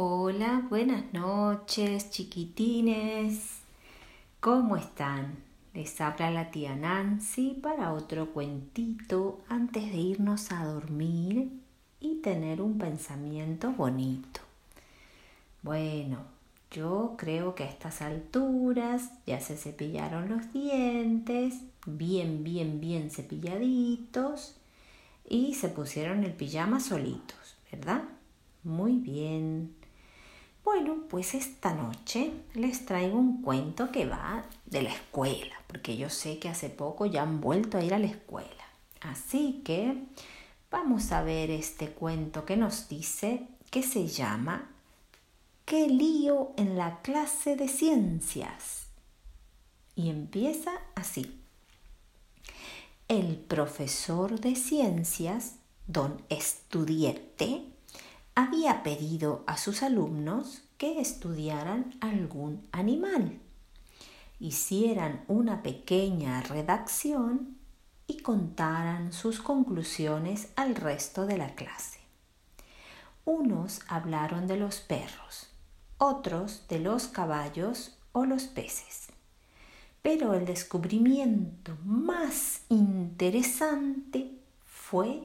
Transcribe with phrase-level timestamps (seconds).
[0.00, 3.62] Hola, buenas noches, chiquitines.
[4.38, 5.38] ¿Cómo están?
[5.74, 11.50] Les habla la tía Nancy para otro cuentito antes de irnos a dormir
[11.98, 14.40] y tener un pensamiento bonito.
[15.62, 16.18] Bueno,
[16.70, 24.54] yo creo que a estas alturas ya se cepillaron los dientes, bien, bien, bien cepilladitos
[25.28, 28.04] y se pusieron el pijama solitos, ¿verdad?
[28.62, 29.77] Muy bien.
[30.70, 36.10] Bueno, pues esta noche les traigo un cuento que va de la escuela, porque yo
[36.10, 38.66] sé que hace poco ya han vuelto a ir a la escuela.
[39.00, 39.96] Así que
[40.70, 44.68] vamos a ver este cuento que nos dice que se llama
[45.64, 48.88] ¿Qué lío en la clase de ciencias?
[49.96, 51.40] Y empieza así.
[53.08, 55.54] El profesor de ciencias,
[55.86, 57.64] don Estudiete,
[58.38, 63.40] había pedido a sus alumnos que estudiaran algún animal,
[64.38, 67.58] hicieran una pequeña redacción
[68.06, 71.98] y contaran sus conclusiones al resto de la clase.
[73.24, 75.48] Unos hablaron de los perros,
[75.98, 79.08] otros de los caballos o los peces.
[80.00, 84.30] Pero el descubrimiento más interesante
[84.64, 85.24] fue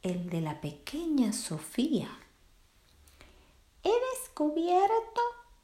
[0.00, 2.08] el de la pequeña Sofía
[4.34, 5.20] descubierto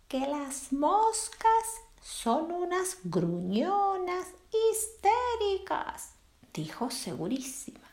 [0.07, 4.29] que las moscas son unas gruñonas
[4.71, 6.12] histéricas,
[6.55, 7.91] dijo segurísima.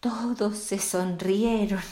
[0.00, 1.82] Todos se sonrieron,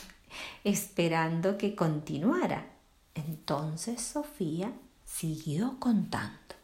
[0.64, 2.66] esperando que continuara.
[3.14, 4.72] Entonces Sofía
[5.04, 6.56] siguió contando.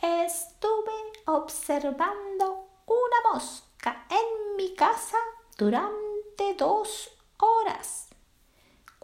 [0.00, 0.92] Estuve
[1.26, 5.18] observando una mosca en mi casa
[5.58, 8.08] durante dos horas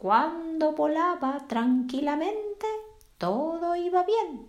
[0.01, 2.69] cuando volaba tranquilamente,
[3.19, 4.47] todo iba bien.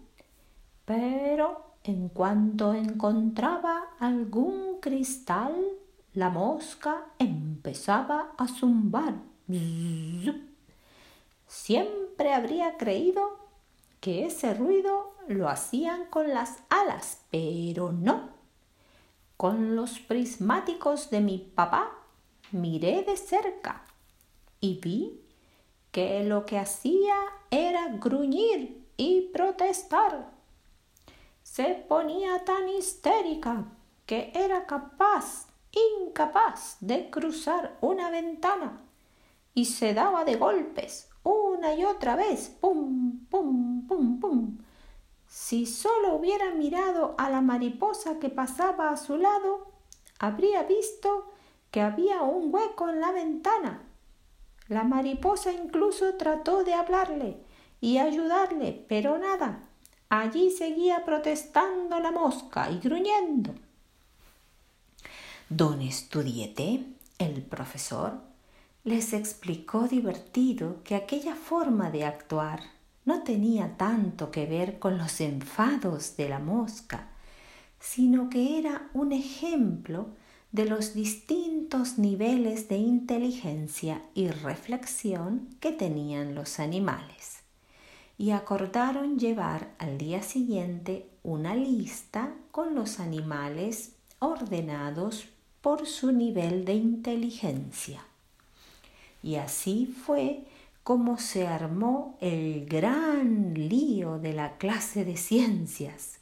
[0.86, 5.56] Pero en cuanto encontraba algún cristal,
[6.14, 9.16] la mosca empezaba a zumbar.
[11.48, 13.40] Siempre habría creído
[14.02, 18.30] que ese ruido lo hacían con las alas, pero no.
[19.36, 21.90] Con los prismáticos de mi papá
[22.52, 23.84] miré de cerca
[24.62, 25.26] y vi
[25.92, 27.16] que lo que hacía
[27.52, 30.30] era gruñir y protestar.
[31.44, 33.66] Se ponía tan histérica
[34.06, 38.82] que era capaz, incapaz de cruzar una ventana
[39.54, 44.58] y se daba de golpes una y otra vez, pum, pum, pum, pum.
[45.28, 49.68] Si solo hubiera mirado a la mariposa que pasaba a su lado,
[50.18, 51.32] habría visto
[51.72, 53.84] que había un hueco en la ventana
[54.70, 57.38] la mariposa incluso trató de hablarle
[57.82, 59.64] y ayudarle, pero nada.
[60.10, 63.54] Allí seguía protestando la mosca y gruñendo.
[65.50, 66.86] Don Estudiete,
[67.18, 68.22] el profesor,
[68.84, 72.62] les explicó divertido que aquella forma de actuar
[73.06, 77.10] no tenía tanto que ver con los enfados de la mosca,
[77.80, 80.10] sino que era un ejemplo
[80.52, 87.40] de los distintos niveles de inteligencia y reflexión que tenían los animales
[88.18, 95.30] y acordaron llevar al día siguiente una lista con los animales ordenados
[95.62, 98.04] por su nivel de inteligencia.
[99.24, 100.44] Y así fue
[100.84, 106.20] como se armó el gran lío de la clase de ciencias,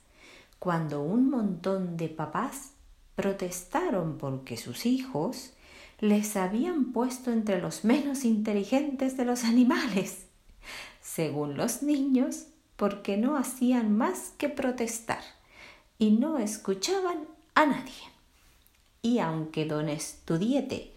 [0.60, 2.72] cuando un montón de papás
[3.18, 5.52] protestaron porque sus hijos
[6.00, 10.28] les habían puesto entre los menos inteligentes de los animales,
[11.02, 12.46] según los niños,
[12.76, 15.24] porque no hacían más que protestar
[15.98, 18.04] y no escuchaban a nadie.
[19.02, 20.94] Y aunque don Estudiete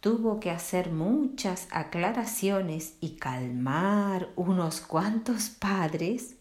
[0.00, 6.36] tuvo que hacer muchas aclaraciones y calmar unos cuantos padres,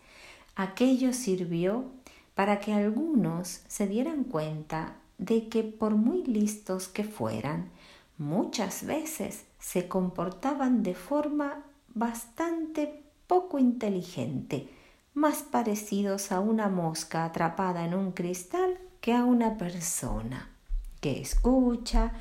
[0.55, 1.91] aquello sirvió
[2.35, 7.69] para que algunos se dieran cuenta de que por muy listos que fueran,
[8.17, 11.63] muchas veces se comportaban de forma
[11.93, 14.69] bastante poco inteligente,
[15.13, 20.49] más parecidos a una mosca atrapada en un cristal que a una persona
[21.01, 22.13] que escucha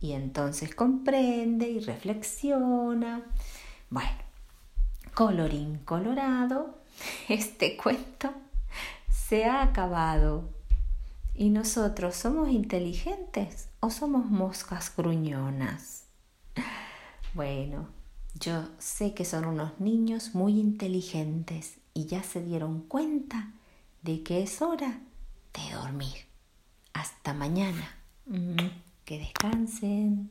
[0.00, 3.22] y entonces comprende y reflexiona.
[3.90, 4.10] Bueno,
[5.14, 6.78] colorín colorado,
[7.28, 8.30] este cuento
[9.08, 10.44] se ha acabado.
[11.34, 16.04] ¿Y nosotros somos inteligentes o somos moscas gruñonas?
[17.34, 17.88] Bueno,
[18.38, 23.52] Yo sé que son unos niños muy inteligentes y ya se dieron cuenta
[24.02, 25.00] de que es hora
[25.54, 26.26] de dormir.
[26.92, 27.88] Hasta mañana.
[29.04, 30.30] Que descansen.